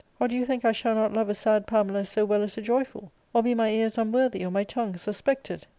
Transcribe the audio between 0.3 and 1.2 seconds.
you think I shall not